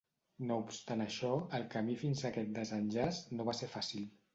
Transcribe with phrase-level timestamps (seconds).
[0.51, 1.29] No obstant això,
[1.59, 4.15] el camí fins a aquest desenllaç no va ser fàcil.